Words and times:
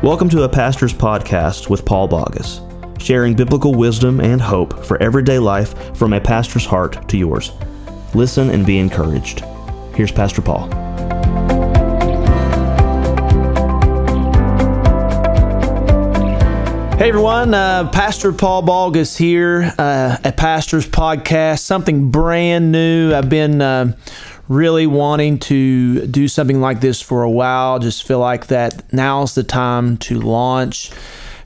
Welcome 0.00 0.28
to 0.28 0.44
a 0.44 0.48
pastor's 0.48 0.94
podcast 0.94 1.68
with 1.68 1.84
Paul 1.84 2.06
Bogus, 2.06 2.60
sharing 3.00 3.34
biblical 3.34 3.74
wisdom 3.74 4.20
and 4.20 4.40
hope 4.40 4.84
for 4.84 4.96
everyday 5.02 5.40
life 5.40 5.96
from 5.96 6.12
a 6.12 6.20
pastor's 6.20 6.64
heart 6.64 7.08
to 7.08 7.18
yours. 7.18 7.50
Listen 8.14 8.50
and 8.50 8.64
be 8.64 8.78
encouraged. 8.78 9.40
Here's 9.94 10.12
Pastor 10.12 10.40
Paul. 10.40 10.68
Hey 16.96 17.08
everyone, 17.08 17.52
uh, 17.52 17.90
Pastor 17.90 18.32
Paul 18.32 18.62
Bogus 18.62 19.16
here, 19.16 19.74
uh, 19.78 20.16
a 20.22 20.30
pastor's 20.30 20.86
podcast, 20.86 21.58
something 21.58 22.12
brand 22.12 22.70
new. 22.70 23.12
I've 23.12 23.28
been 23.28 23.60
uh, 23.60 23.96
really 24.48 24.86
wanting 24.86 25.38
to 25.38 26.06
do 26.06 26.26
something 26.26 26.60
like 26.60 26.80
this 26.80 27.00
for 27.00 27.22
a 27.22 27.30
while. 27.30 27.78
Just 27.78 28.06
feel 28.06 28.18
like 28.18 28.46
that 28.46 28.92
now's 28.92 29.34
the 29.34 29.42
time 29.42 29.96
to 29.98 30.18
launch 30.20 30.90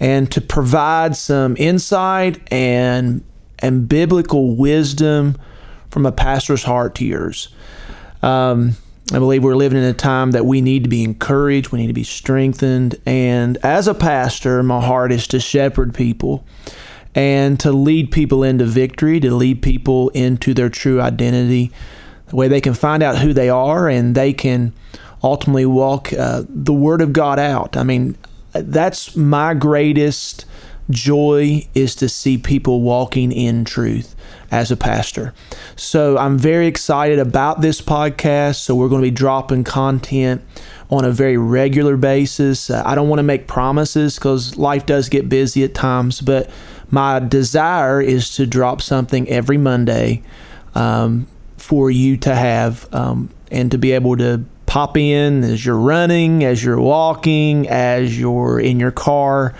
and 0.00 0.30
to 0.32 0.40
provide 0.40 1.16
some 1.16 1.56
insight 1.58 2.40
and 2.52 3.24
and 3.58 3.88
biblical 3.88 4.54
wisdom 4.54 5.38
from 5.90 6.04
a 6.04 6.12
pastor's 6.12 6.62
heart 6.62 6.94
to 6.96 7.04
yours. 7.04 7.48
Um, 8.22 8.76
I 9.12 9.18
believe 9.18 9.44
we're 9.44 9.56
living 9.56 9.78
in 9.78 9.84
a 9.84 9.94
time 9.94 10.32
that 10.32 10.44
we 10.44 10.60
need 10.60 10.82
to 10.82 10.90
be 10.90 11.04
encouraged, 11.04 11.70
we 11.70 11.78
need 11.78 11.86
to 11.86 11.92
be 11.92 12.04
strengthened, 12.04 13.00
and 13.06 13.56
as 13.62 13.86
a 13.86 13.94
pastor, 13.94 14.62
my 14.62 14.84
heart 14.84 15.12
is 15.12 15.26
to 15.28 15.40
shepherd 15.40 15.94
people 15.94 16.44
and 17.14 17.58
to 17.60 17.72
lead 17.72 18.10
people 18.10 18.42
into 18.42 18.64
victory, 18.66 19.20
to 19.20 19.34
lead 19.34 19.62
people 19.62 20.10
into 20.10 20.52
their 20.52 20.68
true 20.68 21.00
identity 21.00 21.72
the 22.28 22.36
way 22.36 22.48
they 22.48 22.60
can 22.60 22.74
find 22.74 23.02
out 23.02 23.18
who 23.18 23.32
they 23.32 23.48
are 23.48 23.88
and 23.88 24.14
they 24.14 24.32
can 24.32 24.72
ultimately 25.22 25.66
walk 25.66 26.12
uh, 26.12 26.42
the 26.48 26.72
Word 26.72 27.00
of 27.00 27.12
God 27.12 27.38
out. 27.38 27.76
I 27.76 27.82
mean, 27.82 28.16
that's 28.52 29.16
my 29.16 29.54
greatest 29.54 30.44
joy 30.90 31.66
is 31.74 31.94
to 31.96 32.08
see 32.08 32.38
people 32.38 32.80
walking 32.80 33.32
in 33.32 33.64
truth 33.64 34.14
as 34.50 34.70
a 34.70 34.76
pastor. 34.76 35.34
So 35.74 36.16
I'm 36.16 36.38
very 36.38 36.66
excited 36.66 37.18
about 37.18 37.60
this 37.60 37.80
podcast. 37.80 38.56
So 38.56 38.74
we're 38.74 38.88
going 38.88 39.02
to 39.02 39.06
be 39.06 39.14
dropping 39.14 39.64
content 39.64 40.42
on 40.90 41.04
a 41.04 41.10
very 41.10 41.36
regular 41.36 41.96
basis. 41.96 42.70
Uh, 42.70 42.82
I 42.86 42.94
don't 42.94 43.08
want 43.08 43.18
to 43.18 43.24
make 43.24 43.48
promises 43.48 44.14
because 44.14 44.56
life 44.56 44.86
does 44.86 45.08
get 45.08 45.28
busy 45.28 45.64
at 45.64 45.74
times, 45.74 46.20
but 46.20 46.48
my 46.90 47.18
desire 47.18 48.00
is 48.00 48.34
to 48.36 48.46
drop 48.46 48.80
something 48.80 49.28
every 49.28 49.58
Monday. 49.58 50.22
Um, 50.76 51.26
for 51.66 51.90
you 51.90 52.16
to 52.16 52.32
have 52.32 52.86
um, 52.94 53.28
and 53.50 53.72
to 53.72 53.76
be 53.76 53.90
able 53.90 54.16
to 54.16 54.44
pop 54.66 54.96
in 54.96 55.42
as 55.42 55.66
you're 55.66 55.76
running, 55.76 56.44
as 56.44 56.62
you're 56.62 56.80
walking, 56.80 57.68
as 57.68 58.16
you're 58.16 58.60
in 58.60 58.78
your 58.78 58.92
car, 58.92 59.52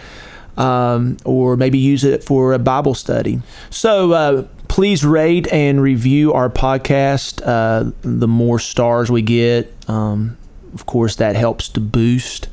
um, 0.57 1.17
or 1.25 1.57
maybe 1.57 1.79
use 1.79 2.05
it 2.05 2.23
for 2.23 2.53
a 2.53 2.61
Bible 2.61 2.95
study. 2.95 3.43
So 3.71 4.13
uh, 4.13 4.47
please 4.69 5.05
rate 5.05 5.53
and 5.53 5.83
review 5.83 6.33
our 6.33 6.49
podcast. 6.49 7.43
Uh, 7.45 7.91
the 8.03 8.29
more 8.29 8.61
stars 8.61 9.11
we 9.11 9.23
get, 9.23 9.75
um, 9.89 10.37
of 10.75 10.87
course, 10.87 11.17
that 11.17 11.35
helps 11.35 11.69
to 11.71 11.81
boost 11.81 12.49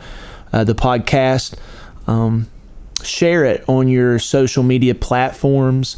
uh, 0.52 0.64
the 0.64 0.74
podcast. 0.74 1.54
Um, 2.08 2.50
share 3.04 3.46
it 3.46 3.64
on 3.70 3.88
your 3.88 4.18
social 4.18 4.64
media 4.64 4.96
platforms. 4.96 5.96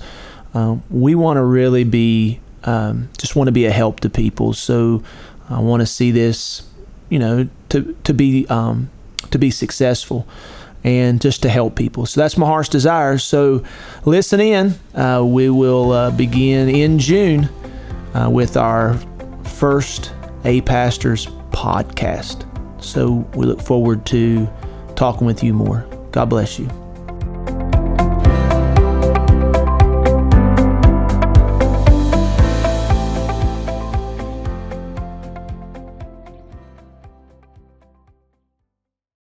Uh, 0.53 0.75
we 0.89 1.15
want 1.15 1.37
to 1.37 1.43
really 1.43 1.85
be 1.85 2.41
um, 2.65 3.09
just 3.17 3.35
want 3.35 3.47
to 3.47 3.51
be 3.51 3.65
a 3.65 3.71
help 3.71 4.01
to 4.01 4.09
people. 4.09 4.53
So 4.53 5.03
I 5.49 5.59
want 5.59 5.81
to 5.81 5.85
see 5.85 6.11
this, 6.11 6.63
you 7.09 7.19
know, 7.19 7.47
to 7.69 7.95
to 8.03 8.13
be 8.13 8.45
um, 8.47 8.89
to 9.31 9.37
be 9.37 9.51
successful 9.51 10.27
and 10.83 11.19
just 11.19 11.41
to 11.41 11.49
help 11.49 11.75
people. 11.75 12.05
So 12.05 12.21
that's 12.21 12.37
my 12.37 12.45
heart's 12.45 12.69
desire. 12.69 13.17
So 13.17 13.63
listen 14.05 14.39
in. 14.39 14.75
Uh, 14.93 15.23
we 15.25 15.49
will 15.49 15.91
uh, 15.91 16.11
begin 16.11 16.69
in 16.69 16.99
June 16.99 17.49
uh, 18.13 18.29
with 18.29 18.55
our 18.55 18.95
first 19.43 20.13
A 20.43 20.61
Pastors 20.61 21.25
podcast. 21.49 22.45
So 22.83 23.27
we 23.33 23.47
look 23.47 23.61
forward 23.61 24.05
to 24.07 24.47
talking 24.95 25.25
with 25.25 25.43
you 25.43 25.53
more. 25.53 25.87
God 26.11 26.29
bless 26.29 26.59
you. 26.59 26.84